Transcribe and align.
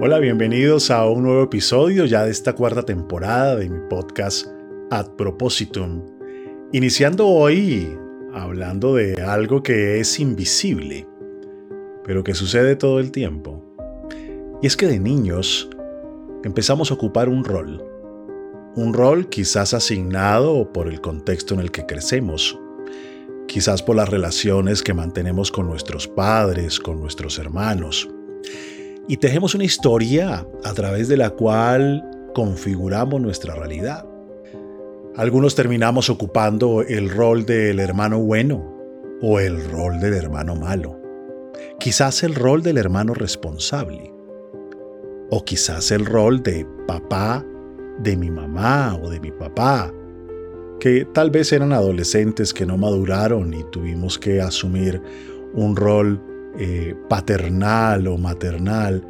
Hola, 0.00 0.18
bienvenidos 0.18 0.90
a 0.90 1.08
un 1.08 1.22
nuevo 1.22 1.44
episodio 1.44 2.04
ya 2.04 2.24
de 2.24 2.32
esta 2.32 2.54
cuarta 2.54 2.82
temporada 2.82 3.54
de 3.54 3.70
mi 3.70 3.78
podcast 3.88 4.48
Ad 4.90 5.12
Propositum. 5.12 6.02
Iniciando 6.72 7.28
hoy 7.28 7.96
hablando 8.34 8.96
de 8.96 9.22
algo 9.22 9.62
que 9.62 10.00
es 10.00 10.18
invisible, 10.18 11.06
pero 12.02 12.24
que 12.24 12.34
sucede 12.34 12.74
todo 12.74 12.98
el 12.98 13.12
tiempo. 13.12 13.64
Y 14.60 14.66
es 14.66 14.76
que 14.76 14.88
de 14.88 14.98
niños 14.98 15.70
empezamos 16.42 16.90
a 16.90 16.94
ocupar 16.94 17.28
un 17.28 17.44
rol. 17.44 17.80
Un 18.74 18.94
rol 18.94 19.28
quizás 19.28 19.74
asignado 19.74 20.72
por 20.72 20.88
el 20.88 21.00
contexto 21.00 21.54
en 21.54 21.60
el 21.60 21.70
que 21.70 21.86
crecemos, 21.86 22.58
quizás 23.46 23.80
por 23.80 23.94
las 23.94 24.08
relaciones 24.08 24.82
que 24.82 24.92
mantenemos 24.92 25.52
con 25.52 25.68
nuestros 25.68 26.08
padres, 26.08 26.80
con 26.80 27.00
nuestros 27.00 27.38
hermanos 27.38 28.08
y 29.08 29.18
tejemos 29.18 29.54
una 29.54 29.64
historia 29.64 30.46
a 30.64 30.72
través 30.72 31.08
de 31.08 31.16
la 31.16 31.30
cual 31.30 32.02
configuramos 32.34 33.20
nuestra 33.20 33.54
realidad. 33.54 34.06
Algunos 35.16 35.54
terminamos 35.54 36.10
ocupando 36.10 36.82
el 36.82 37.10
rol 37.10 37.46
del 37.46 37.78
hermano 37.78 38.18
bueno 38.18 38.74
o 39.22 39.38
el 39.38 39.70
rol 39.70 40.00
del 40.00 40.14
hermano 40.14 40.56
malo. 40.56 41.00
Quizás 41.78 42.22
el 42.22 42.34
rol 42.34 42.62
del 42.62 42.78
hermano 42.78 43.14
responsable. 43.14 44.12
O 45.30 45.44
quizás 45.44 45.90
el 45.90 46.04
rol 46.04 46.42
de 46.42 46.66
papá 46.86 47.44
de 47.98 48.16
mi 48.16 48.30
mamá 48.30 48.98
o 49.00 49.08
de 49.08 49.20
mi 49.20 49.30
papá, 49.30 49.92
que 50.80 51.06
tal 51.12 51.30
vez 51.30 51.52
eran 51.52 51.72
adolescentes 51.72 52.52
que 52.52 52.66
no 52.66 52.76
maduraron 52.76 53.54
y 53.54 53.62
tuvimos 53.70 54.18
que 54.18 54.40
asumir 54.40 55.00
un 55.54 55.76
rol 55.76 56.20
eh, 56.58 56.94
paternal 57.08 58.06
o 58.08 58.16
maternal 58.16 59.06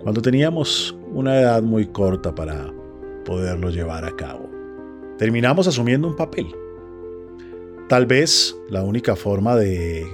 cuando 0.00 0.22
teníamos 0.22 0.96
una 1.12 1.40
edad 1.40 1.62
muy 1.62 1.86
corta 1.86 2.34
para 2.34 2.72
poderlo 3.24 3.70
llevar 3.70 4.04
a 4.04 4.14
cabo. 4.16 4.48
Terminamos 5.18 5.66
asumiendo 5.66 6.08
un 6.08 6.16
papel. 6.16 6.46
Tal 7.88 8.06
vez 8.06 8.54
la 8.70 8.82
única 8.84 9.16
forma 9.16 9.56
de 9.56 10.06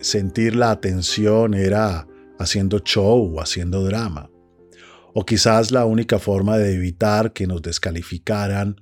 sentir 0.00 0.56
la 0.56 0.70
atención 0.70 1.54
era 1.54 2.06
haciendo 2.38 2.78
show 2.78 3.40
haciendo 3.40 3.84
drama. 3.84 4.30
O 5.12 5.24
quizás 5.24 5.70
la 5.70 5.84
única 5.84 6.18
forma 6.18 6.58
de 6.58 6.74
evitar 6.74 7.32
que 7.32 7.46
nos 7.46 7.62
descalificaran 7.62 8.80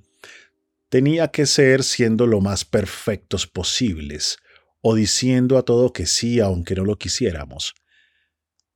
tenía 0.89 1.29
que 1.29 1.45
ser 1.45 1.83
siendo 1.83 2.27
lo 2.27 2.41
más 2.41 2.65
perfectos 2.65 3.47
posibles, 3.47 4.37
o 4.85 4.95
diciendo 4.95 5.57
a 5.57 5.63
todo 5.63 5.93
que 5.93 6.05
sí 6.05 6.41
aunque 6.41 6.75
no 6.75 6.83
lo 6.83 6.97
quisiéramos. 6.97 7.73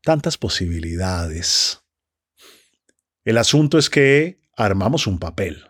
Tantas 0.02 0.38
posibilidades. 0.38 1.82
El 3.26 3.38
asunto 3.38 3.78
es 3.78 3.90
que 3.90 4.40
armamos 4.56 5.06
un 5.06 5.20
papel. 5.20 5.66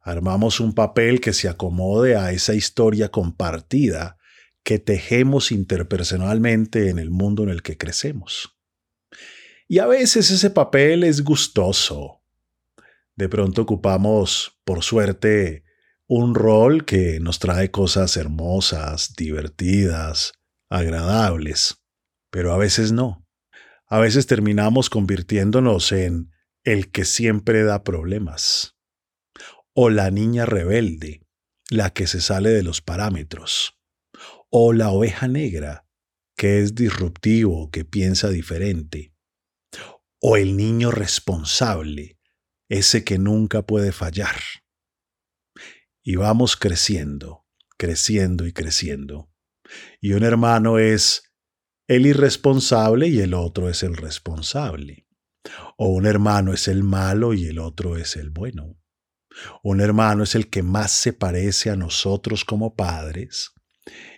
Armamos 0.00 0.60
un 0.60 0.72
papel 0.72 1.20
que 1.20 1.32
se 1.32 1.48
acomode 1.48 2.14
a 2.14 2.30
esa 2.30 2.54
historia 2.54 3.10
compartida 3.10 4.18
que 4.62 4.78
tejemos 4.78 5.50
interpersonalmente 5.50 6.88
en 6.88 7.00
el 7.00 7.10
mundo 7.10 7.42
en 7.42 7.48
el 7.48 7.62
que 7.62 7.76
crecemos. 7.76 8.56
Y 9.66 9.80
a 9.80 9.86
veces 9.86 10.30
ese 10.30 10.50
papel 10.50 11.02
es 11.02 11.24
gustoso. 11.24 12.22
De 13.16 13.28
pronto 13.28 13.62
ocupamos, 13.62 14.60
por 14.64 14.84
suerte, 14.84 15.65
un 16.08 16.36
rol 16.36 16.84
que 16.84 17.18
nos 17.18 17.40
trae 17.40 17.70
cosas 17.70 18.16
hermosas, 18.16 19.14
divertidas, 19.16 20.32
agradables, 20.70 21.82
pero 22.30 22.52
a 22.52 22.58
veces 22.58 22.92
no. 22.92 23.26
A 23.88 23.98
veces 23.98 24.26
terminamos 24.26 24.88
convirtiéndonos 24.88 25.90
en 25.92 26.30
el 26.64 26.90
que 26.90 27.04
siempre 27.04 27.64
da 27.64 27.82
problemas, 27.82 28.76
o 29.74 29.90
la 29.90 30.10
niña 30.10 30.46
rebelde, 30.46 31.22
la 31.70 31.90
que 31.90 32.06
se 32.06 32.20
sale 32.20 32.50
de 32.50 32.62
los 32.62 32.82
parámetros, 32.82 33.76
o 34.50 34.72
la 34.72 34.90
oveja 34.90 35.28
negra, 35.28 35.86
que 36.36 36.60
es 36.60 36.74
disruptivo, 36.74 37.70
que 37.70 37.84
piensa 37.84 38.28
diferente, 38.28 39.12
o 40.20 40.36
el 40.36 40.56
niño 40.56 40.90
responsable, 40.90 42.18
ese 42.68 43.04
que 43.04 43.18
nunca 43.18 43.62
puede 43.62 43.92
fallar 43.92 44.36
y 46.06 46.14
vamos 46.14 46.56
creciendo, 46.56 47.44
creciendo 47.76 48.46
y 48.46 48.52
creciendo. 48.52 49.28
Y 50.00 50.12
un 50.12 50.22
hermano 50.22 50.78
es 50.78 51.32
el 51.88 52.06
irresponsable 52.06 53.08
y 53.08 53.18
el 53.18 53.34
otro 53.34 53.68
es 53.68 53.82
el 53.82 53.96
responsable. 53.96 55.08
O 55.76 55.88
un 55.88 56.06
hermano 56.06 56.52
es 56.52 56.68
el 56.68 56.84
malo 56.84 57.34
y 57.34 57.46
el 57.46 57.58
otro 57.58 57.96
es 57.96 58.14
el 58.14 58.30
bueno. 58.30 58.78
Un 59.64 59.80
hermano 59.80 60.22
es 60.22 60.36
el 60.36 60.48
que 60.48 60.62
más 60.62 60.92
se 60.92 61.12
parece 61.12 61.70
a 61.70 61.76
nosotros 61.76 62.44
como 62.44 62.76
padres 62.76 63.52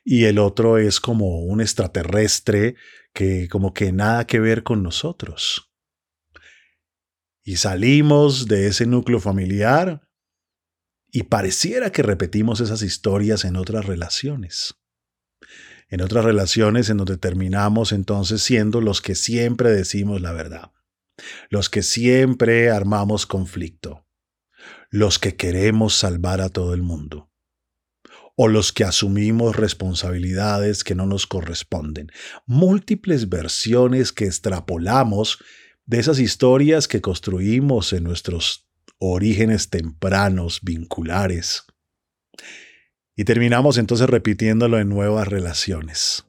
y 0.04 0.27
el 0.27 0.38
otro 0.38 0.77
es 0.77 1.00
como 1.00 1.41
un 1.41 1.62
extraterrestre 1.62 2.77
que 3.15 3.48
como 3.48 3.72
que 3.72 3.93
nada 3.93 4.27
que 4.27 4.41
ver 4.41 4.62
con 4.62 4.82
nosotros. 4.82 5.72
Y 7.43 7.56
salimos 7.56 8.47
de 8.47 8.66
ese 8.66 8.84
núcleo 8.84 9.21
familiar 9.21 10.07
y 11.18 11.24
pareciera 11.24 11.90
que 11.90 12.04
repetimos 12.04 12.60
esas 12.60 12.80
historias 12.82 13.44
en 13.44 13.56
otras 13.56 13.86
relaciones. 13.86 14.76
En 15.88 16.00
otras 16.00 16.24
relaciones 16.24 16.90
en 16.90 16.96
donde 16.98 17.16
terminamos 17.16 17.90
entonces 17.90 18.40
siendo 18.40 18.80
los 18.80 19.02
que 19.02 19.16
siempre 19.16 19.72
decimos 19.72 20.20
la 20.20 20.30
verdad, 20.30 20.70
los 21.50 21.70
que 21.70 21.82
siempre 21.82 22.70
armamos 22.70 23.26
conflicto, 23.26 24.06
los 24.90 25.18
que 25.18 25.34
queremos 25.34 25.94
salvar 25.94 26.40
a 26.40 26.50
todo 26.50 26.72
el 26.72 26.82
mundo, 26.82 27.32
o 28.36 28.46
los 28.46 28.72
que 28.72 28.84
asumimos 28.84 29.56
responsabilidades 29.56 30.84
que 30.84 30.94
no 30.94 31.04
nos 31.04 31.26
corresponden, 31.26 32.12
múltiples 32.46 33.28
versiones 33.28 34.12
que 34.12 34.26
extrapolamos 34.26 35.42
de 35.84 35.98
esas 35.98 36.20
historias 36.20 36.86
que 36.86 37.00
construimos 37.00 37.92
en 37.92 38.04
nuestros 38.04 38.67
orígenes 38.98 39.70
tempranos, 39.70 40.60
vinculares. 40.62 41.64
Y 43.16 43.25
terminamos 43.25 43.78
entonces 43.78 44.09
repitiéndolo 44.09 44.78
en 44.78 44.88
nuevas 44.88 45.26
relaciones. 45.26 46.25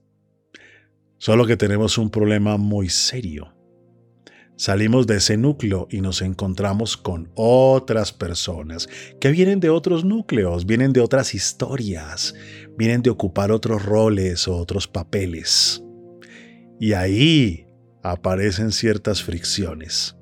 Solo 1.17 1.45
que 1.45 1.57
tenemos 1.57 1.97
un 1.97 2.09
problema 2.09 2.57
muy 2.57 2.89
serio. 2.89 3.53
Salimos 4.55 5.07
de 5.07 5.17
ese 5.17 5.37
núcleo 5.37 5.87
y 5.89 6.01
nos 6.01 6.21
encontramos 6.21 6.97
con 6.97 7.31
otras 7.35 8.11
personas 8.11 8.89
que 9.21 9.31
vienen 9.31 9.61
de 9.61 9.69
otros 9.69 10.03
núcleos, 10.03 10.65
vienen 10.65 10.91
de 10.91 10.99
otras 10.99 11.33
historias, 11.33 12.33
vienen 12.77 13.01
de 13.01 13.09
ocupar 13.09 13.51
otros 13.51 13.85
roles 13.85 14.47
o 14.49 14.57
otros 14.57 14.87
papeles. 14.87 15.81
Y 16.79 16.93
ahí 16.93 17.67
aparecen 18.03 18.71
ciertas 18.71 19.23
fricciones. 19.23 20.17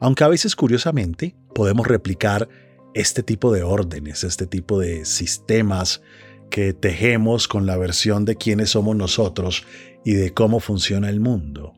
Aunque 0.00 0.24
a 0.24 0.28
veces 0.28 0.54
curiosamente 0.54 1.34
podemos 1.58 1.88
replicar 1.88 2.48
este 2.94 3.24
tipo 3.24 3.52
de 3.52 3.64
órdenes, 3.64 4.22
este 4.22 4.46
tipo 4.46 4.78
de 4.78 5.04
sistemas 5.04 6.02
que 6.50 6.72
tejemos 6.72 7.48
con 7.48 7.66
la 7.66 7.76
versión 7.76 8.24
de 8.24 8.36
quiénes 8.36 8.70
somos 8.70 8.94
nosotros 8.94 9.66
y 10.04 10.12
de 10.12 10.32
cómo 10.32 10.60
funciona 10.60 11.10
el 11.10 11.18
mundo. 11.18 11.74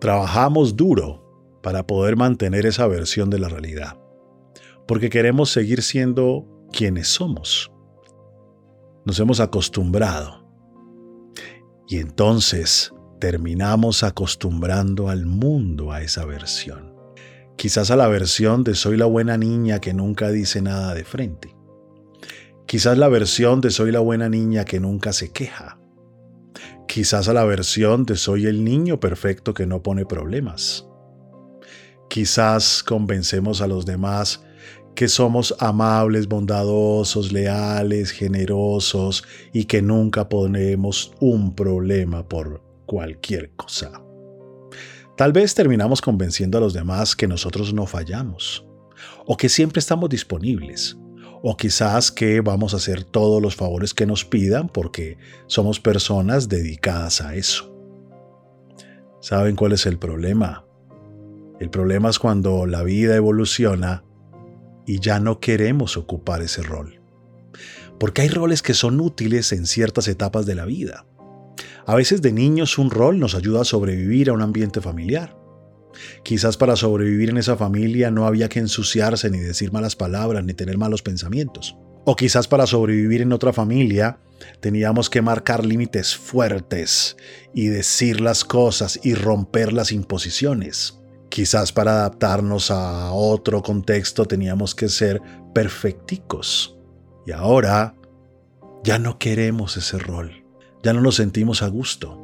Trabajamos 0.00 0.74
duro 0.74 1.60
para 1.62 1.86
poder 1.86 2.16
mantener 2.16 2.66
esa 2.66 2.88
versión 2.88 3.30
de 3.30 3.38
la 3.38 3.48
realidad, 3.48 3.96
porque 4.88 5.10
queremos 5.10 5.50
seguir 5.50 5.82
siendo 5.82 6.48
quienes 6.72 7.06
somos. 7.06 7.70
Nos 9.04 9.20
hemos 9.20 9.38
acostumbrado 9.38 10.44
y 11.86 11.98
entonces 11.98 12.92
terminamos 13.20 14.02
acostumbrando 14.02 15.08
al 15.08 15.24
mundo 15.24 15.92
a 15.92 16.02
esa 16.02 16.24
versión 16.24 16.97
quizás 17.58 17.90
a 17.90 17.96
la 17.96 18.06
versión 18.06 18.62
de 18.62 18.76
soy 18.76 18.96
la 18.96 19.06
buena 19.06 19.36
niña 19.36 19.80
que 19.80 19.92
nunca 19.92 20.30
dice 20.30 20.62
nada 20.62 20.94
de 20.94 21.04
frente. 21.04 21.56
Quizás 22.66 22.96
la 22.96 23.08
versión 23.08 23.60
de 23.60 23.70
soy 23.70 23.90
la 23.90 23.98
buena 23.98 24.28
niña 24.28 24.64
que 24.64 24.78
nunca 24.78 25.12
se 25.12 25.32
queja. 25.32 25.78
Quizás 26.86 27.28
a 27.28 27.32
la 27.32 27.44
versión 27.44 28.04
de 28.04 28.16
soy 28.16 28.46
el 28.46 28.62
niño 28.62 29.00
perfecto 29.00 29.54
que 29.54 29.66
no 29.66 29.82
pone 29.82 30.06
problemas. 30.06 30.86
Quizás 32.08 32.84
convencemos 32.84 33.60
a 33.60 33.66
los 33.66 33.84
demás 33.84 34.44
que 34.94 35.08
somos 35.08 35.54
amables, 35.58 36.28
bondadosos, 36.28 37.32
leales, 37.32 38.12
generosos 38.12 39.24
y 39.52 39.64
que 39.64 39.82
nunca 39.82 40.28
ponemos 40.28 41.12
un 41.20 41.56
problema 41.56 42.28
por 42.28 42.62
cualquier 42.86 43.50
cosa. 43.56 44.07
Tal 45.18 45.32
vez 45.32 45.52
terminamos 45.52 46.00
convenciendo 46.00 46.58
a 46.58 46.60
los 46.60 46.72
demás 46.72 47.16
que 47.16 47.26
nosotros 47.26 47.74
no 47.74 47.86
fallamos, 47.86 48.64
o 49.26 49.36
que 49.36 49.48
siempre 49.48 49.80
estamos 49.80 50.08
disponibles, 50.08 50.96
o 51.42 51.56
quizás 51.56 52.12
que 52.12 52.40
vamos 52.40 52.72
a 52.72 52.76
hacer 52.76 53.02
todos 53.02 53.42
los 53.42 53.56
favores 53.56 53.94
que 53.94 54.06
nos 54.06 54.24
pidan 54.24 54.68
porque 54.68 55.18
somos 55.48 55.80
personas 55.80 56.48
dedicadas 56.48 57.20
a 57.20 57.34
eso. 57.34 57.74
¿Saben 59.20 59.56
cuál 59.56 59.72
es 59.72 59.86
el 59.86 59.98
problema? 59.98 60.64
El 61.58 61.68
problema 61.68 62.10
es 62.10 62.20
cuando 62.20 62.64
la 62.66 62.84
vida 62.84 63.16
evoluciona 63.16 64.04
y 64.86 65.00
ya 65.00 65.18
no 65.18 65.40
queremos 65.40 65.96
ocupar 65.96 66.42
ese 66.42 66.62
rol. 66.62 67.00
Porque 67.98 68.22
hay 68.22 68.28
roles 68.28 68.62
que 68.62 68.72
son 68.72 69.00
útiles 69.00 69.50
en 69.50 69.66
ciertas 69.66 70.06
etapas 70.06 70.46
de 70.46 70.54
la 70.54 70.64
vida. 70.64 71.06
A 71.86 71.94
veces 71.94 72.22
de 72.22 72.32
niños 72.32 72.78
un 72.78 72.90
rol 72.90 73.18
nos 73.18 73.34
ayuda 73.34 73.62
a 73.62 73.64
sobrevivir 73.64 74.30
a 74.30 74.32
un 74.32 74.42
ambiente 74.42 74.80
familiar. 74.80 75.36
Quizás 76.22 76.56
para 76.56 76.76
sobrevivir 76.76 77.30
en 77.30 77.38
esa 77.38 77.56
familia 77.56 78.10
no 78.10 78.26
había 78.26 78.48
que 78.48 78.60
ensuciarse 78.60 79.30
ni 79.30 79.38
decir 79.38 79.72
malas 79.72 79.96
palabras 79.96 80.44
ni 80.44 80.54
tener 80.54 80.78
malos 80.78 81.02
pensamientos. 81.02 81.76
O 82.04 82.16
quizás 82.16 82.48
para 82.48 82.66
sobrevivir 82.66 83.22
en 83.22 83.32
otra 83.32 83.52
familia 83.52 84.18
teníamos 84.60 85.10
que 85.10 85.22
marcar 85.22 85.64
límites 85.64 86.16
fuertes 86.16 87.16
y 87.54 87.66
decir 87.66 88.20
las 88.20 88.44
cosas 88.44 89.00
y 89.02 89.14
romper 89.14 89.72
las 89.72 89.92
imposiciones. 89.92 90.98
Quizás 91.28 91.72
para 91.72 91.92
adaptarnos 91.92 92.70
a 92.70 93.12
otro 93.12 93.62
contexto 93.62 94.24
teníamos 94.24 94.74
que 94.74 94.88
ser 94.88 95.20
perfecticos. 95.54 96.78
Y 97.26 97.32
ahora 97.32 97.94
ya 98.84 98.98
no 98.98 99.18
queremos 99.18 99.76
ese 99.76 99.98
rol, 99.98 100.44
ya 100.88 100.94
no 100.94 101.02
nos 101.02 101.16
sentimos 101.16 101.62
a 101.62 101.68
gusto. 101.68 102.18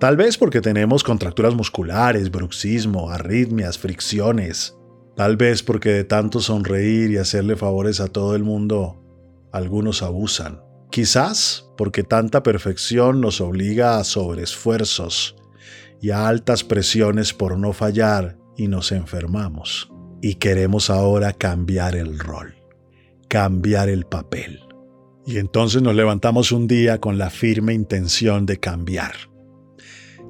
Tal 0.00 0.16
vez 0.16 0.38
porque 0.38 0.62
tenemos 0.62 1.04
contracturas 1.04 1.54
musculares, 1.54 2.30
bruxismo, 2.30 3.10
arritmias, 3.10 3.76
fricciones. 3.76 4.74
Tal 5.16 5.36
vez 5.36 5.62
porque 5.62 5.90
de 5.90 6.04
tanto 6.04 6.40
sonreír 6.40 7.10
y 7.10 7.18
hacerle 7.18 7.56
favores 7.56 8.00
a 8.00 8.06
todo 8.06 8.34
el 8.34 8.42
mundo, 8.42 9.04
algunos 9.52 10.02
abusan. 10.02 10.62
Quizás 10.90 11.68
porque 11.76 12.04
tanta 12.04 12.42
perfección 12.42 13.20
nos 13.20 13.42
obliga 13.42 13.98
a 13.98 14.04
sobreesfuerzos 14.04 15.36
y 16.00 16.08
a 16.08 16.26
altas 16.26 16.64
presiones 16.64 17.34
por 17.34 17.58
no 17.58 17.74
fallar 17.74 18.38
y 18.56 18.68
nos 18.68 18.92
enfermamos. 18.92 19.92
Y 20.22 20.36
queremos 20.36 20.88
ahora 20.88 21.34
cambiar 21.34 21.96
el 21.96 22.18
rol, 22.18 22.54
cambiar 23.28 23.90
el 23.90 24.06
papel. 24.06 24.65
Y 25.26 25.38
entonces 25.38 25.82
nos 25.82 25.96
levantamos 25.96 26.52
un 26.52 26.68
día 26.68 27.00
con 27.00 27.18
la 27.18 27.30
firme 27.30 27.74
intención 27.74 28.46
de 28.46 28.58
cambiar, 28.60 29.14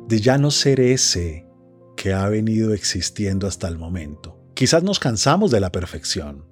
de 0.08 0.20
ya 0.20 0.38
no 0.38 0.50
ser 0.50 0.80
ese 0.80 1.46
que 1.98 2.14
ha 2.14 2.26
venido 2.30 2.72
existiendo 2.72 3.46
hasta 3.46 3.68
el 3.68 3.76
momento. 3.76 4.40
Quizás 4.54 4.82
nos 4.82 4.98
cansamos 4.98 5.50
de 5.50 5.60
la 5.60 5.70
perfección. 5.70 6.46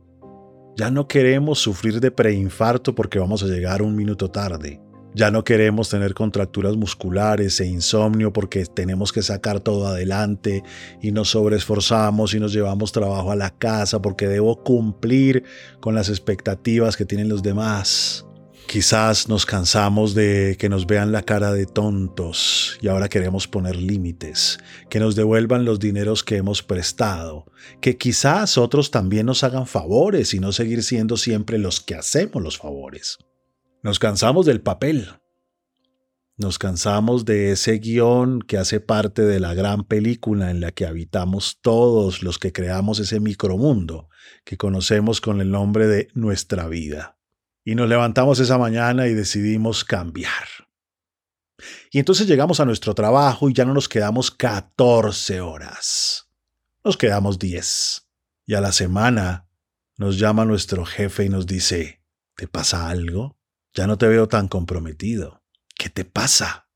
Ya 0.77 0.91
no 0.91 1.09
queremos 1.09 1.59
sufrir 1.59 2.01
de 2.01 2.11
preinfarto 2.11 2.95
porque 2.95 3.19
vamos 3.19 3.43
a 3.43 3.47
llegar 3.47 3.81
un 3.81 3.97
minuto 3.97 4.31
tarde. 4.31 4.79
Ya 5.15 5.31
no 5.31 5.43
queremos 5.43 5.89
tener 5.89 6.13
contracturas 6.13 6.77
musculares 6.77 7.61
e 7.61 7.67
insomnio 7.67 8.33
porque 8.33 8.67
tenemos 8.67 9.11
que 9.11 9.23
sacar 9.23 9.61
todo 9.61 9.87
adelante 9.87 10.65
y 11.01 11.13
nos 11.13 11.31
sobreesforzamos 11.31 12.35
y 12.35 12.41
nos 12.41 12.53
llevamos 12.53 12.93
trabajo 12.93 13.31
a 13.31 13.37
la 13.37 13.51
casa 13.57 14.03
porque 14.03 14.29
debo 14.29 14.63
cumplir 14.65 15.45
con 15.81 15.95
las 15.95 16.11
expectativas 16.11 16.97
que 16.97 17.07
tienen 17.07 17.31
los 17.31 17.43
demás. 17.43 18.27
Quizás 18.75 19.29
nos 19.29 19.47
cansamos 19.47 20.15
de 20.15 20.57
que 20.59 20.69
nos 20.69 20.89
vean 20.89 21.13
la 21.13 21.23
cara 21.23 21.53
de 21.53 21.65
tontos 21.65 22.77
y 22.83 22.89
ahora 22.89 23.09
queremos 23.09 23.47
poner 23.47 23.77
límites, 23.77 24.59
que 24.91 24.99
nos 24.99 25.15
devuelvan 25.15 25.65
los 25.65 25.79
dineros 25.79 26.25
que 26.25 26.39
hemos 26.39 26.65
prestado, 26.65 27.47
que 27.81 27.97
quizás 27.97 28.59
otros 28.59 28.91
también 28.91 29.27
nos 29.27 29.45
hagan 29.45 29.69
favores 29.69 30.35
y 30.35 30.41
no 30.41 30.51
seguir 30.51 30.83
siendo 30.83 31.17
siempre 31.17 31.57
los 31.59 31.81
que 31.81 31.95
hacemos 31.95 32.43
los 32.43 32.59
favores. 32.59 33.19
Nos 33.85 34.01
cansamos 34.01 34.45
del 34.45 34.61
papel. 34.61 35.09
Nos 36.37 36.59
cansamos 36.59 37.25
de 37.25 37.53
ese 37.53 37.79
guion 37.79 38.43
que 38.43 38.59
hace 38.59 38.81
parte 38.81 39.23
de 39.23 39.39
la 39.39 39.55
gran 39.55 39.85
película 39.85 40.51
en 40.51 40.59
la 40.59 40.73
que 40.73 40.85
habitamos 40.85 41.61
todos 41.63 42.25
los 42.25 42.41
que 42.41 42.53
creamos 42.53 42.99
ese 42.99 43.21
micromundo 43.21 44.09
que 44.45 44.57
conocemos 44.57 45.21
con 45.21 45.41
el 45.41 45.53
nombre 45.53 45.87
de 45.87 46.09
nuestra 46.15 46.67
vida. 46.67 47.15
Y 47.65 47.75
nos 47.75 47.89
levantamos 47.89 48.41
esa 48.41 48.59
mañana 48.59 49.07
y 49.07 49.15
decidimos 49.15 49.85
cambiar. 49.85 50.47
Y 51.91 51.99
entonces 51.99 52.27
llegamos 52.27 52.61
a 52.61 52.65
nuestro 52.65 52.95
trabajo 52.95 53.49
y 53.49 53.55
ya 53.55 53.65
no 53.65 53.73
nos 53.73 53.89
quedamos 53.89 54.31
14 54.31 55.41
horas. 55.41 56.29
Nos 56.85 56.97
quedamos 56.97 57.39
10. 57.39 58.07
Y 58.47 58.55
a 58.55 58.61
la 58.61 58.73
semana 58.73 59.49
nos 59.97 60.19
llama 60.19 60.45
nuestro 60.45 60.85
jefe 60.85 61.25
y 61.25 61.29
nos 61.29 61.47
dice, 61.47 62.03
¿te 62.37 62.49
pasa 62.49 62.89
algo? 62.89 63.39
Ya 63.73 63.87
no 63.87 63.97
te 63.97 64.09
veo 64.09 64.29
tan 64.29 64.49
comprometido. 64.49 65.43
¿Qué 65.75 65.89
te 65.89 66.05
pasa? 66.05 66.69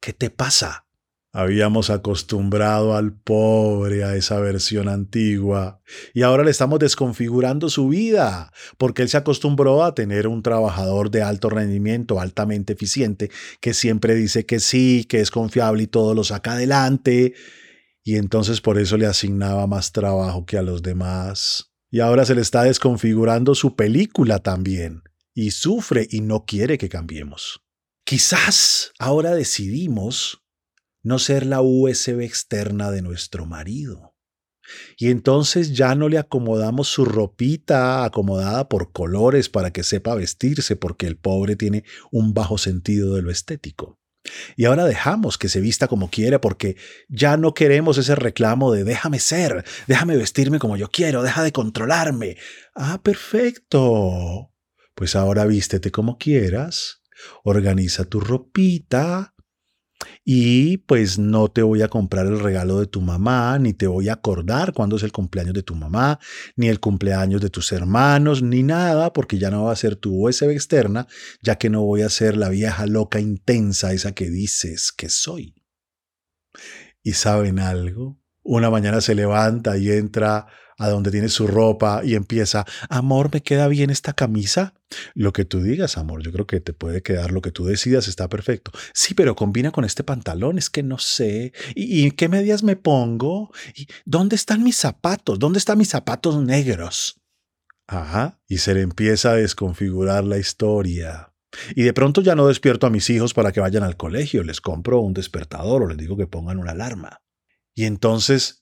¿Qué 0.00 0.12
te 0.12 0.30
pasa? 0.30 0.86
Habíamos 1.34 1.88
acostumbrado 1.88 2.94
al 2.94 3.14
pobre 3.14 4.04
a 4.04 4.16
esa 4.16 4.38
versión 4.38 4.86
antigua 4.86 5.80
y 6.12 6.22
ahora 6.22 6.44
le 6.44 6.50
estamos 6.50 6.78
desconfigurando 6.78 7.70
su 7.70 7.88
vida 7.88 8.52
porque 8.76 9.00
él 9.00 9.08
se 9.08 9.16
acostumbró 9.16 9.82
a 9.82 9.94
tener 9.94 10.28
un 10.28 10.42
trabajador 10.42 11.10
de 11.10 11.22
alto 11.22 11.48
rendimiento, 11.48 12.20
altamente 12.20 12.74
eficiente, 12.74 13.30
que 13.62 13.72
siempre 13.72 14.14
dice 14.14 14.44
que 14.44 14.60
sí, 14.60 15.06
que 15.08 15.20
es 15.20 15.30
confiable 15.30 15.84
y 15.84 15.86
todo 15.86 16.14
lo 16.14 16.22
saca 16.22 16.52
adelante 16.52 17.32
y 18.04 18.16
entonces 18.16 18.60
por 18.60 18.78
eso 18.78 18.98
le 18.98 19.06
asignaba 19.06 19.66
más 19.66 19.92
trabajo 19.92 20.44
que 20.44 20.58
a 20.58 20.62
los 20.62 20.82
demás. 20.82 21.72
Y 21.90 22.00
ahora 22.00 22.26
se 22.26 22.34
le 22.34 22.42
está 22.42 22.64
desconfigurando 22.64 23.54
su 23.54 23.74
película 23.74 24.40
también 24.40 25.02
y 25.32 25.52
sufre 25.52 26.06
y 26.10 26.20
no 26.20 26.44
quiere 26.44 26.76
que 26.76 26.90
cambiemos. 26.90 27.62
Quizás 28.04 28.92
ahora 28.98 29.34
decidimos 29.34 30.41
no 31.02 31.18
ser 31.18 31.46
la 31.46 31.60
USB 31.60 32.20
externa 32.20 32.90
de 32.90 33.02
nuestro 33.02 33.46
marido. 33.46 34.14
Y 34.96 35.10
entonces 35.10 35.72
ya 35.72 35.94
no 35.94 36.08
le 36.08 36.18
acomodamos 36.18 36.88
su 36.88 37.04
ropita 37.04 38.04
acomodada 38.04 38.68
por 38.68 38.92
colores 38.92 39.48
para 39.48 39.72
que 39.72 39.82
sepa 39.82 40.14
vestirse 40.14 40.76
porque 40.76 41.06
el 41.06 41.16
pobre 41.16 41.56
tiene 41.56 41.84
un 42.10 42.32
bajo 42.32 42.58
sentido 42.58 43.14
de 43.14 43.22
lo 43.22 43.30
estético. 43.30 43.98
Y 44.56 44.66
ahora 44.66 44.84
dejamos 44.84 45.36
que 45.36 45.48
se 45.48 45.60
vista 45.60 45.88
como 45.88 46.08
quiere 46.08 46.38
porque 46.38 46.76
ya 47.08 47.36
no 47.36 47.54
queremos 47.54 47.98
ese 47.98 48.14
reclamo 48.14 48.72
de 48.72 48.84
déjame 48.84 49.18
ser, 49.18 49.64
déjame 49.88 50.16
vestirme 50.16 50.60
como 50.60 50.76
yo 50.76 50.88
quiero, 50.88 51.24
deja 51.24 51.42
de 51.42 51.52
controlarme. 51.52 52.36
Ah, 52.74 53.00
perfecto 53.02 54.52
pues 54.94 55.16
ahora 55.16 55.44
vístete 55.46 55.90
como 55.90 56.18
quieras, 56.18 57.02
organiza 57.44 58.04
tu 58.04 58.20
ropita 58.20 59.34
y 60.24 60.78
pues 60.78 61.18
no 61.18 61.48
te 61.48 61.62
voy 61.62 61.82
a 61.82 61.88
comprar 61.88 62.26
el 62.26 62.40
regalo 62.40 62.80
de 62.80 62.86
tu 62.86 63.00
mamá, 63.00 63.58
ni 63.58 63.72
te 63.72 63.86
voy 63.86 64.08
a 64.08 64.14
acordar 64.14 64.72
cuándo 64.72 64.96
es 64.96 65.02
el 65.02 65.12
cumpleaños 65.12 65.54
de 65.54 65.62
tu 65.62 65.74
mamá, 65.74 66.18
ni 66.56 66.68
el 66.68 66.80
cumpleaños 66.80 67.40
de 67.40 67.50
tus 67.50 67.72
hermanos, 67.72 68.42
ni 68.42 68.62
nada, 68.62 69.12
porque 69.12 69.38
ya 69.38 69.50
no 69.50 69.64
va 69.64 69.72
a 69.72 69.76
ser 69.76 69.96
tu 69.96 70.26
USB 70.26 70.50
externa, 70.50 71.06
ya 71.42 71.56
que 71.56 71.70
no 71.70 71.82
voy 71.82 72.02
a 72.02 72.08
ser 72.08 72.36
la 72.36 72.48
vieja 72.48 72.86
loca 72.86 73.20
intensa 73.20 73.92
esa 73.92 74.12
que 74.12 74.30
dices 74.30 74.92
que 74.92 75.08
soy. 75.08 75.54
¿Y 77.02 77.12
saben 77.14 77.58
algo? 77.58 78.20
Una 78.44 78.70
mañana 78.70 79.00
se 79.00 79.14
levanta 79.14 79.76
y 79.76 79.90
entra 79.90 80.46
a 80.82 80.90
donde 80.90 81.12
tiene 81.12 81.28
su 81.28 81.46
ropa 81.46 82.02
y 82.04 82.16
empieza, 82.16 82.66
amor, 82.88 83.30
¿me 83.32 83.40
queda 83.40 83.68
bien 83.68 83.90
esta 83.90 84.12
camisa? 84.12 84.74
Lo 85.14 85.32
que 85.32 85.44
tú 85.44 85.62
digas, 85.62 85.96
amor, 85.96 86.22
yo 86.22 86.32
creo 86.32 86.46
que 86.46 86.60
te 86.60 86.72
puede 86.72 87.02
quedar 87.02 87.30
lo 87.30 87.40
que 87.40 87.52
tú 87.52 87.64
decidas, 87.64 88.08
está 88.08 88.28
perfecto. 88.28 88.72
Sí, 88.92 89.14
pero 89.14 89.36
combina 89.36 89.70
con 89.70 89.84
este 89.84 90.02
pantalón, 90.02 90.58
es 90.58 90.70
que 90.70 90.82
no 90.82 90.98
sé. 90.98 91.52
¿Y, 91.76 92.10
qué 92.10 92.28
medias 92.28 92.64
me 92.64 92.74
pongo? 92.74 93.52
¿Y 93.76 93.86
dónde 94.04 94.34
están 94.34 94.64
mis 94.64 94.76
zapatos? 94.76 95.38
¿Dónde 95.38 95.60
están 95.60 95.78
mis 95.78 95.88
zapatos 95.88 96.42
negros? 96.42 97.20
Ajá, 97.86 98.40
y 98.48 98.58
se 98.58 98.74
le 98.74 98.80
empieza 98.80 99.30
a 99.30 99.36
desconfigurar 99.36 100.24
la 100.24 100.38
historia. 100.38 101.32
Y 101.76 101.82
de 101.82 101.92
pronto 101.92 102.22
ya 102.22 102.34
no 102.34 102.48
despierto 102.48 102.88
a 102.88 102.90
mis 102.90 103.08
hijos 103.08 103.34
para 103.34 103.52
que 103.52 103.60
vayan 103.60 103.84
al 103.84 103.96
colegio, 103.96 104.42
les 104.42 104.60
compro 104.60 105.00
un 105.00 105.12
despertador 105.12 105.82
o 105.82 105.86
les 105.86 105.98
digo 105.98 106.16
que 106.16 106.26
pongan 106.26 106.58
una 106.58 106.72
alarma. 106.72 107.22
Y 107.74 107.84
entonces 107.84 108.61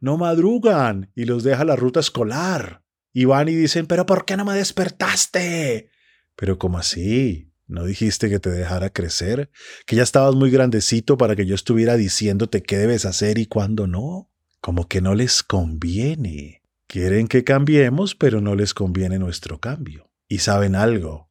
no 0.00 0.16
madrugan 0.16 1.10
y 1.14 1.24
los 1.24 1.44
deja 1.44 1.64
la 1.64 1.76
ruta 1.76 2.00
escolar. 2.00 2.82
Y 3.12 3.26
van 3.26 3.48
y 3.48 3.54
dicen, 3.54 3.86
pero 3.86 4.06
¿por 4.06 4.24
qué 4.24 4.36
no 4.36 4.44
me 4.44 4.54
despertaste? 4.54 5.90
Pero 6.36 6.58
¿cómo 6.58 6.78
así? 6.78 7.52
¿No 7.66 7.84
dijiste 7.84 8.28
que 8.28 8.40
te 8.40 8.50
dejara 8.50 8.90
crecer? 8.90 9.50
¿Que 9.86 9.96
ya 9.96 10.02
estabas 10.02 10.34
muy 10.34 10.50
grandecito 10.50 11.16
para 11.16 11.36
que 11.36 11.46
yo 11.46 11.54
estuviera 11.54 11.96
diciéndote 11.96 12.62
qué 12.62 12.76
debes 12.76 13.04
hacer 13.06 13.38
y 13.38 13.46
cuándo 13.46 13.86
no? 13.86 14.30
Como 14.60 14.88
que 14.88 15.00
no 15.00 15.14
les 15.14 15.42
conviene. 15.42 16.62
Quieren 16.86 17.28
que 17.28 17.44
cambiemos, 17.44 18.14
pero 18.14 18.40
no 18.40 18.54
les 18.54 18.74
conviene 18.74 19.18
nuestro 19.18 19.60
cambio. 19.60 20.10
Y 20.28 20.38
saben 20.38 20.74
algo, 20.74 21.30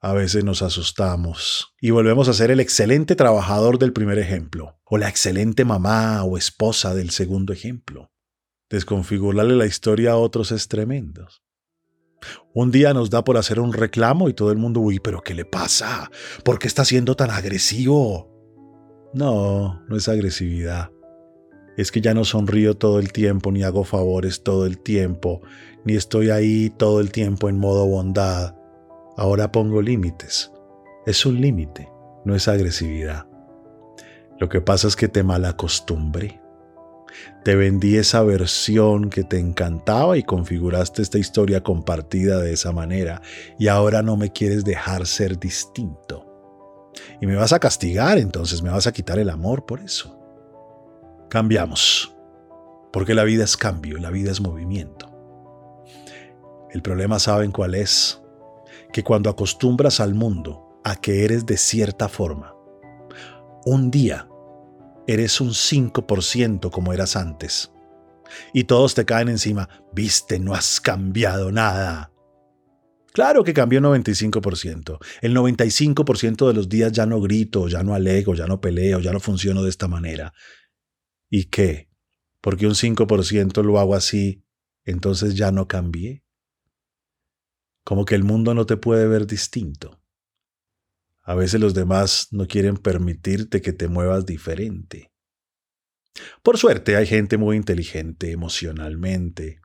a 0.00 0.12
veces 0.12 0.44
nos 0.44 0.62
asustamos 0.62 1.74
y 1.80 1.90
volvemos 1.90 2.28
a 2.28 2.32
ser 2.32 2.50
el 2.50 2.60
excelente 2.60 3.16
trabajador 3.16 3.78
del 3.78 3.92
primer 3.92 4.18
ejemplo, 4.18 4.78
o 4.84 4.96
la 4.96 5.08
excelente 5.08 5.64
mamá 5.64 6.22
o 6.22 6.38
esposa 6.38 6.94
del 6.94 7.10
segundo 7.10 7.52
ejemplo. 7.52 8.12
Desconfigurarle 8.70 9.56
la 9.56 9.66
historia 9.66 10.12
a 10.12 10.16
otros 10.16 10.52
es 10.52 10.68
tremendo. 10.68 11.26
Un 12.52 12.70
día 12.70 12.94
nos 12.94 13.10
da 13.10 13.24
por 13.24 13.36
hacer 13.36 13.60
un 13.60 13.72
reclamo 13.72 14.28
y 14.28 14.34
todo 14.34 14.52
el 14.52 14.58
mundo, 14.58 14.80
uy, 14.80 15.00
pero 15.00 15.20
¿qué 15.20 15.34
le 15.34 15.44
pasa? 15.44 16.10
¿Por 16.44 16.58
qué 16.58 16.68
está 16.68 16.84
siendo 16.84 17.14
tan 17.14 17.30
agresivo? 17.30 18.30
No, 19.14 19.84
no 19.88 19.96
es 19.96 20.08
agresividad. 20.08 20.90
es 21.76 21.92
que 21.92 22.00
ya 22.00 22.12
no 22.12 22.24
sonrío 22.24 22.74
todo 22.74 22.98
el 22.98 23.12
tiempo, 23.12 23.52
ni 23.52 23.62
hago 23.62 23.84
favores 23.84 24.42
todo 24.42 24.66
el 24.66 24.80
tiempo, 24.80 25.42
ni 25.84 25.94
estoy 25.94 26.30
ahí 26.30 26.70
todo 26.76 27.00
el 27.00 27.12
tiempo 27.12 27.48
en 27.48 27.56
modo 27.56 27.86
bondad. 27.86 28.57
Ahora 29.18 29.50
pongo 29.50 29.82
límites. 29.82 30.52
Es 31.04 31.26
un 31.26 31.40
límite, 31.40 31.90
no 32.24 32.36
es 32.36 32.46
agresividad. 32.46 33.26
Lo 34.38 34.48
que 34.48 34.60
pasa 34.60 34.86
es 34.86 34.94
que 34.94 35.08
te 35.08 35.24
malacostumbré. 35.24 36.40
Te 37.42 37.56
vendí 37.56 37.96
esa 37.96 38.22
versión 38.22 39.10
que 39.10 39.24
te 39.24 39.40
encantaba 39.40 40.16
y 40.16 40.22
configuraste 40.22 41.02
esta 41.02 41.18
historia 41.18 41.64
compartida 41.64 42.38
de 42.38 42.52
esa 42.52 42.70
manera 42.70 43.20
y 43.58 43.66
ahora 43.66 44.02
no 44.02 44.16
me 44.16 44.30
quieres 44.30 44.64
dejar 44.64 45.04
ser 45.04 45.36
distinto. 45.36 46.24
Y 47.20 47.26
me 47.26 47.34
vas 47.34 47.52
a 47.52 47.58
castigar, 47.58 48.18
entonces 48.18 48.62
me 48.62 48.70
vas 48.70 48.86
a 48.86 48.92
quitar 48.92 49.18
el 49.18 49.30
amor 49.30 49.66
por 49.66 49.80
eso. 49.80 50.16
Cambiamos, 51.28 52.14
porque 52.92 53.14
la 53.14 53.24
vida 53.24 53.42
es 53.42 53.56
cambio, 53.56 53.98
la 53.98 54.10
vida 54.10 54.30
es 54.30 54.40
movimiento. 54.40 55.10
El 56.70 56.82
problema, 56.82 57.18
¿saben 57.18 57.50
cuál 57.50 57.74
es? 57.74 58.22
Que 58.92 59.02
cuando 59.02 59.30
acostumbras 59.30 60.00
al 60.00 60.14
mundo 60.14 60.80
a 60.84 60.96
que 60.96 61.24
eres 61.24 61.46
de 61.46 61.56
cierta 61.56 62.08
forma, 62.08 62.54
un 63.64 63.90
día 63.90 64.28
eres 65.06 65.40
un 65.40 65.50
5% 65.50 66.70
como 66.70 66.92
eras 66.92 67.16
antes. 67.16 67.72
Y 68.52 68.64
todos 68.64 68.94
te 68.94 69.04
caen 69.04 69.28
encima, 69.28 69.68
viste, 69.92 70.38
no 70.38 70.54
has 70.54 70.80
cambiado 70.80 71.50
nada. 71.50 72.12
Claro 73.12 73.42
que 73.42 73.54
cambió 73.54 73.80
95%. 73.80 74.98
El 75.22 75.34
95% 75.34 76.46
de 76.46 76.54
los 76.54 76.68
días 76.68 76.92
ya 76.92 77.06
no 77.06 77.20
grito, 77.20 77.68
ya 77.68 77.82
no 77.82 77.94
alego, 77.94 78.34
ya 78.34 78.46
no 78.46 78.60
peleo, 78.60 79.00
ya 79.00 79.12
no 79.12 79.18
funciono 79.18 79.62
de 79.62 79.70
esta 79.70 79.88
manera. 79.88 80.32
¿Y 81.30 81.46
qué? 81.46 81.88
Porque 82.40 82.66
un 82.66 82.74
5% 82.74 83.62
lo 83.62 83.80
hago 83.80 83.94
así, 83.94 84.44
entonces 84.84 85.34
ya 85.34 85.50
no 85.50 85.66
cambié. 85.66 86.22
Como 87.88 88.04
que 88.04 88.14
el 88.14 88.22
mundo 88.22 88.52
no 88.52 88.66
te 88.66 88.76
puede 88.76 89.08
ver 89.08 89.26
distinto. 89.26 89.98
A 91.22 91.34
veces 91.34 91.58
los 91.58 91.72
demás 91.72 92.28
no 92.32 92.46
quieren 92.46 92.76
permitirte 92.76 93.62
que 93.62 93.72
te 93.72 93.88
muevas 93.88 94.26
diferente. 94.26 95.10
Por 96.42 96.58
suerte 96.58 96.96
hay 96.96 97.06
gente 97.06 97.38
muy 97.38 97.56
inteligente 97.56 98.30
emocionalmente 98.30 99.62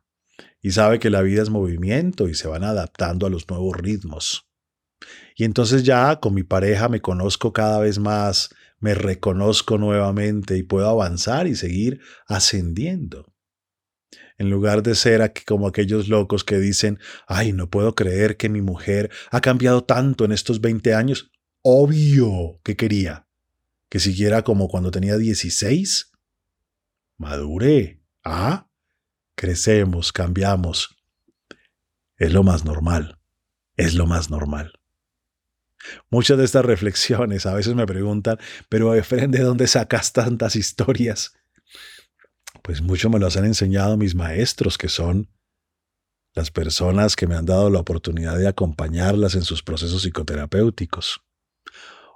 y 0.62 0.72
sabe 0.72 1.00
que 1.00 1.10
la 1.10 1.22
vida 1.22 1.42
es 1.42 1.50
movimiento 1.50 2.30
y 2.30 2.34
se 2.34 2.48
van 2.48 2.64
adaptando 2.64 3.28
a 3.28 3.30
los 3.30 3.50
nuevos 3.50 3.76
ritmos. 3.76 4.48
Y 5.36 5.44
entonces 5.44 5.84
ya 5.84 6.22
con 6.22 6.34
mi 6.34 6.44
pareja 6.44 6.88
me 6.88 7.02
conozco 7.02 7.52
cada 7.52 7.82
vez 7.82 8.00
más, 8.00 8.56
me 8.80 8.94
reconozco 8.94 9.78
nuevamente 9.78 10.56
y 10.56 10.64
puedo 10.64 10.88
avanzar 10.88 11.46
y 11.48 11.56
seguir 11.56 12.00
ascendiendo. 12.26 13.33
En 14.38 14.50
lugar 14.50 14.84
de 14.84 14.96
ser 14.96 15.22
aquí 15.22 15.44
como 15.44 15.68
aquellos 15.68 16.08
locos 16.08 16.44
que 16.44 16.58
dicen, 16.58 17.00
ay, 17.28 17.54
no 17.54 17.70
puedo 17.70 17.96
creer 17.96 18.38
que 18.38 18.50
mi 18.50 18.62
mujer 18.62 19.12
ha 19.32 19.42
cambiado 19.42 19.84
tanto 19.84 20.26
en 20.26 20.32
estos 20.32 20.62
20 20.62 20.94
años 20.94 21.32
obvio 21.62 22.60
que 22.64 22.76
quería. 22.76 23.28
Que 23.90 24.00
siguiera 24.00 24.44
como 24.44 24.68
cuando 24.68 24.92
tenía 24.92 25.18
16. 25.18 26.12
Madure. 27.18 28.02
Ah, 28.24 28.68
crecemos, 29.36 30.12
cambiamos. 30.12 30.96
Es 32.18 32.34
lo 32.34 32.44
más 32.44 32.66
normal. 32.66 33.20
Es 33.76 33.94
lo 33.96 34.06
más 34.06 34.30
normal. 34.30 34.80
Muchas 36.10 36.38
de 36.38 36.46
estas 36.46 36.66
reflexiones 36.66 37.46
a 37.46 37.54
veces 37.54 37.76
me 37.76 37.86
preguntan, 37.86 38.38
pero 38.70 38.96
Efren, 38.96 39.32
¿de 39.32 39.40
dónde 39.40 39.68
sacas 39.68 40.14
tantas 40.14 40.56
historias? 40.56 41.34
Pues 42.64 42.82
mucho 42.82 43.10
me 43.10 43.20
las 43.20 43.38
han 43.38 43.46
enseñado 43.46 43.98
mis 43.98 44.16
maestros, 44.16 44.78
que 44.78 44.88
son 44.88 45.28
las 46.34 46.50
personas 46.50 47.16
que 47.16 47.28
me 47.28 47.36
han 47.36 47.46
dado 47.46 47.70
la 47.70 47.80
oportunidad 47.80 48.38
de 48.40 48.48
acompañarlas 48.48 49.36
en 49.36 49.44
sus 49.44 49.62
procesos 49.62 50.02
psicoterapéuticos. 50.02 51.22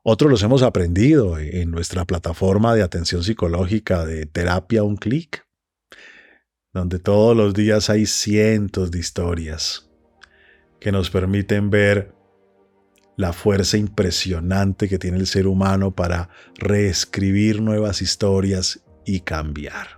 Otros 0.03 0.31
los 0.31 0.41
hemos 0.43 0.63
aprendido 0.63 1.37
en 1.37 1.69
nuestra 1.69 2.05
plataforma 2.05 2.73
de 2.73 2.81
atención 2.81 3.23
psicológica 3.23 4.05
de 4.05 4.25
terapia 4.25 4.83
un 4.83 4.95
clic, 4.95 5.45
donde 6.73 6.97
todos 6.97 7.35
los 7.35 7.53
días 7.53 7.89
hay 7.89 8.05
cientos 8.05 8.89
de 8.89 8.99
historias 8.99 9.89
que 10.79 10.93
nos 10.93 11.09
permiten 11.09 11.69
ver 11.69 12.15
la 13.17 13.33
fuerza 13.33 13.77
impresionante 13.77 14.87
que 14.87 14.97
tiene 14.97 15.17
el 15.17 15.27
ser 15.27 15.45
humano 15.45 15.93
para 15.93 16.29
reescribir 16.55 17.61
nuevas 17.61 18.01
historias 18.01 18.79
y 19.05 19.21
cambiar. 19.21 19.96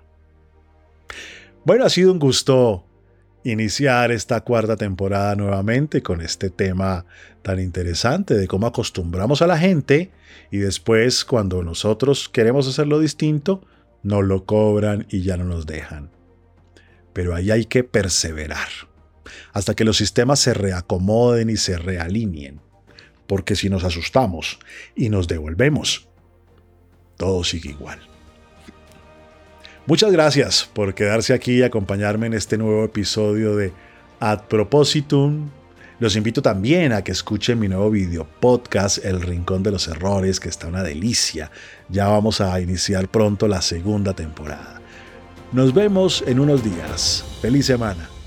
Bueno, 1.65 1.85
ha 1.85 1.89
sido 1.89 2.11
un 2.11 2.19
gusto 2.19 2.85
iniciar 3.43 4.11
esta 4.11 4.41
cuarta 4.41 4.77
temporada 4.77 5.35
nuevamente 5.35 6.01
con 6.01 6.21
este 6.21 6.49
tema 6.49 7.05
tan 7.41 7.59
interesante 7.59 8.35
de 8.35 8.47
cómo 8.47 8.67
acostumbramos 8.67 9.41
a 9.41 9.47
la 9.47 9.57
gente 9.57 10.11
y 10.51 10.57
después 10.57 11.25
cuando 11.25 11.61
nosotros 11.63 12.29
queremos 12.29 12.67
hacerlo 12.67 12.99
distinto, 12.99 13.61
nos 14.03 14.23
lo 14.23 14.45
cobran 14.45 15.05
y 15.09 15.21
ya 15.21 15.35
no 15.35 15.43
nos 15.43 15.65
dejan. 15.65 16.09
Pero 17.13 17.35
ahí 17.35 17.51
hay 17.51 17.65
que 17.65 17.83
perseverar 17.83 18.69
hasta 19.51 19.75
que 19.75 19.83
los 19.83 19.97
sistemas 19.97 20.39
se 20.39 20.53
reacomoden 20.53 21.49
y 21.49 21.57
se 21.57 21.77
realineen, 21.77 22.61
porque 23.27 23.55
si 23.55 23.69
nos 23.69 23.83
asustamos 23.83 24.59
y 24.95 25.09
nos 25.09 25.27
devolvemos, 25.27 26.07
todo 27.17 27.43
sigue 27.43 27.71
igual. 27.71 27.99
Muchas 29.89 30.12
gracias 30.12 30.69
por 30.72 30.93
quedarse 30.93 31.34
aquí 31.34 31.53
y 31.53 31.63
acompañarme 31.63 32.27
en 32.27 32.36
este 32.36 32.60
nuevo 32.60 32.86
episodio 32.86 33.55
de 33.55 33.74
Ad 34.19 34.41
Propositum. 34.43 35.50
Los 35.98 36.15
invito 36.15 36.43
también 36.43 36.93
a 36.93 37.03
que 37.03 37.12
escuchen 37.12 37.58
mi 37.58 37.67
nuevo 37.67 37.89
video 37.89 38.27
podcast 38.39 39.03
El 39.03 39.19
Rincón 39.19 39.63
de 39.63 39.72
los 39.72 39.88
Errores, 39.88 40.39
que 40.39 40.48
está 40.48 40.67
una 40.67 40.84
delicia. 40.84 41.50
Ya 41.89 42.08
vamos 42.08 42.39
a 42.39 42.62
iniciar 42.62 43.08
pronto 43.08 43.48
la 43.48 43.63
segunda 43.63 44.13
temporada. 44.13 44.79
Nos 45.53 45.74
vemos 45.74 46.24
en 46.27 46.39
unos 46.39 46.63
días. 46.63 47.25
Feliz 47.41 47.65
semana. 47.65 48.18